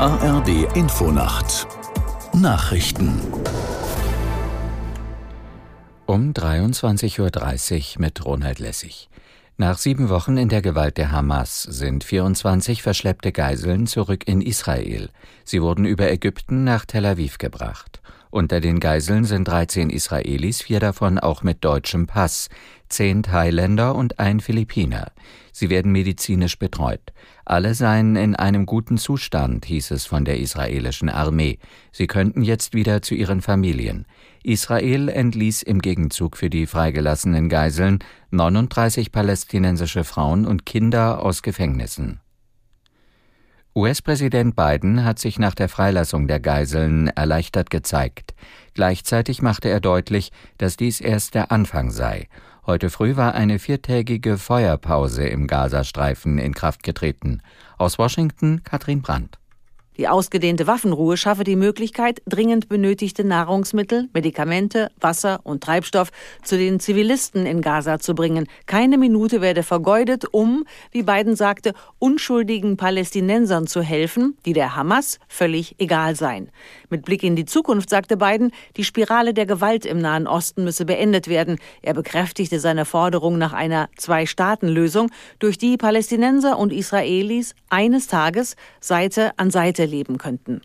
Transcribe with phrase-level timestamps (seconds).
[0.00, 1.66] ARD Infonacht
[2.32, 3.20] Nachrichten
[6.06, 9.08] um 23.30 Uhr mit Ronald Lessig.
[9.56, 15.10] Nach sieben Wochen in der Gewalt der Hamas sind 24 verschleppte Geiseln zurück in Israel.
[15.42, 18.00] Sie wurden über Ägypten nach Tel Aviv gebracht.
[18.30, 22.48] Unter den Geiseln sind 13 Israelis, vier davon auch mit deutschem Pass,
[22.88, 25.12] zehn Thailänder und ein Philippiner.
[25.52, 27.12] Sie werden medizinisch betreut.
[27.46, 31.58] Alle seien in einem guten Zustand, hieß es von der israelischen Armee.
[31.90, 34.06] Sie könnten jetzt wieder zu ihren Familien.
[34.42, 37.98] Israel entließ im Gegenzug für die freigelassenen Geiseln
[38.30, 42.20] 39 palästinensische Frauen und Kinder aus Gefängnissen.
[43.76, 48.34] US-Präsident Biden hat sich nach der Freilassung der Geiseln erleichtert gezeigt.
[48.74, 52.28] Gleichzeitig machte er deutlich, dass dies erst der Anfang sei.
[52.66, 57.40] Heute früh war eine viertägige Feuerpause im Gazastreifen in Kraft getreten.
[57.76, 59.38] Aus Washington Katrin Brandt.
[59.98, 66.10] Die ausgedehnte Waffenruhe schaffe die Möglichkeit, dringend benötigte Nahrungsmittel, Medikamente, Wasser und Treibstoff
[66.44, 68.46] zu den Zivilisten in Gaza zu bringen.
[68.66, 75.18] Keine Minute werde vergeudet, um, wie Biden sagte, unschuldigen Palästinensern zu helfen, die der Hamas
[75.26, 76.48] völlig egal seien.
[76.90, 80.84] Mit Blick in die Zukunft sagte Biden, die Spirale der Gewalt im Nahen Osten müsse
[80.84, 81.58] beendet werden.
[81.82, 85.10] Er bekräftigte seine Forderung nach einer Zwei-Staaten-Lösung,
[85.40, 90.60] durch die Palästinenser und Israelis eines Tages Seite an Seite leben könnten.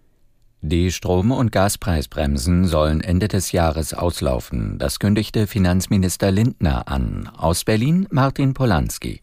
[0.61, 4.77] Die Strom- und Gaspreisbremsen sollen Ende des Jahres auslaufen.
[4.79, 7.29] Das kündigte Finanzminister Lindner an.
[7.35, 9.21] Aus Berlin Martin Polanski.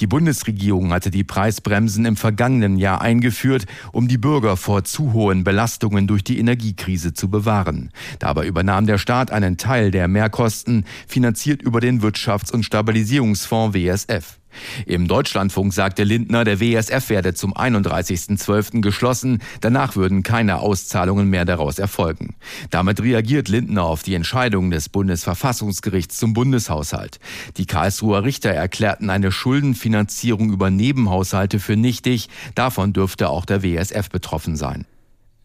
[0.00, 5.44] Die Bundesregierung hatte die Preisbremsen im vergangenen Jahr eingeführt, um die Bürger vor zu hohen
[5.44, 7.90] Belastungen durch die Energiekrise zu bewahren.
[8.18, 14.39] Dabei übernahm der Staat einen Teil der Mehrkosten, finanziert über den Wirtschafts- und Stabilisierungsfonds WSF.
[14.86, 18.80] Im Deutschlandfunk sagte Lindner, der WSF werde zum 31.12.
[18.80, 22.34] geschlossen, danach würden keine Auszahlungen mehr daraus erfolgen.
[22.70, 27.18] Damit reagiert Lindner auf die Entscheidung des Bundesverfassungsgerichts zum Bundeshaushalt.
[27.56, 34.08] Die Karlsruher Richter erklärten eine Schuldenfinanzierung über Nebenhaushalte für nichtig, davon dürfte auch der WSF
[34.10, 34.86] betroffen sein.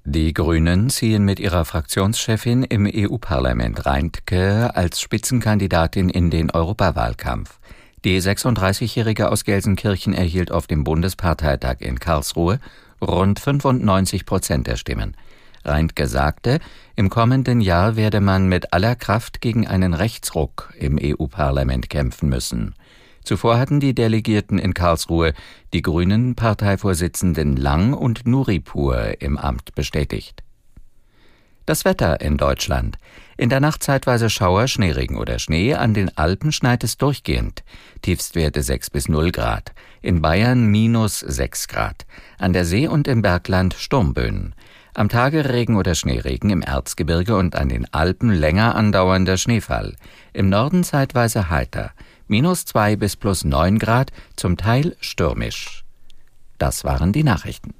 [0.08, 7.60] Die Grünen ziehen mit ihrer Fraktionschefin im EU-Parlament Reintke als Spitzenkandidatin in den Europawahlkampf.
[8.06, 12.60] Die 36-Jährige aus Gelsenkirchen erhielt auf dem Bundesparteitag in Karlsruhe
[13.02, 15.18] rund 95 Prozent der Stimmen.
[15.64, 16.60] Reintke sagte,
[16.96, 22.76] im kommenden Jahr werde man mit aller Kraft gegen einen Rechtsruck im EU-Parlament kämpfen müssen.
[23.24, 25.34] Zuvor hatten die Delegierten in Karlsruhe
[25.74, 30.44] die grünen Parteivorsitzenden Lang und Nuripur im Amt bestätigt.
[31.66, 32.98] Das Wetter in Deutschland.
[33.38, 35.74] In der Nacht zeitweise Schauer, Schneeregen oder Schnee.
[35.74, 37.64] An den Alpen schneit es durchgehend.
[38.04, 39.74] Tiefstwerte 6 bis 0 Grad.
[40.04, 42.06] In Bayern minus 6 Grad.
[42.38, 44.54] An der See und im Bergland Sturmböen.
[44.94, 49.96] Am Tage Regen oder Schneeregen im Erzgebirge und an den Alpen länger andauernder Schneefall.
[50.34, 51.92] Im Norden zeitweise heiter.
[52.28, 55.84] Minus 2 bis plus 9 Grad, zum Teil stürmisch.
[56.60, 57.74] Das waren die Nachrichten.